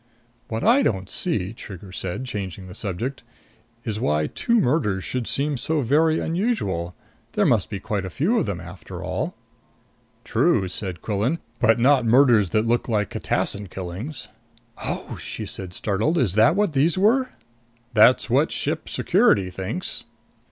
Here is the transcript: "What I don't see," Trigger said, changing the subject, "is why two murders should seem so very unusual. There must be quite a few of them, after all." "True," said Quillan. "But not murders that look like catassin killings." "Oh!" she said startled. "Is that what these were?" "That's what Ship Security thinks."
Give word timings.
"What 0.47 0.63
I 0.63 0.81
don't 0.81 1.11
see," 1.11 1.53
Trigger 1.53 1.91
said, 1.91 2.25
changing 2.25 2.65
the 2.65 2.73
subject, 2.73 3.21
"is 3.85 3.99
why 3.99 4.25
two 4.25 4.59
murders 4.59 5.03
should 5.03 5.27
seem 5.27 5.57
so 5.57 5.81
very 5.81 6.17
unusual. 6.19 6.95
There 7.33 7.45
must 7.45 7.69
be 7.69 7.79
quite 7.79 8.03
a 8.03 8.09
few 8.09 8.39
of 8.39 8.47
them, 8.47 8.59
after 8.59 9.03
all." 9.03 9.35
"True," 10.23 10.67
said 10.67 11.03
Quillan. 11.03 11.37
"But 11.59 11.77
not 11.77 12.03
murders 12.03 12.49
that 12.49 12.65
look 12.65 12.89
like 12.89 13.11
catassin 13.11 13.67
killings." 13.67 14.27
"Oh!" 14.83 15.19
she 15.21 15.45
said 15.45 15.71
startled. 15.71 16.17
"Is 16.17 16.33
that 16.33 16.55
what 16.55 16.73
these 16.73 16.97
were?" 16.97 17.29
"That's 17.93 18.27
what 18.27 18.51
Ship 18.51 18.89
Security 18.89 19.51
thinks." 19.51 20.05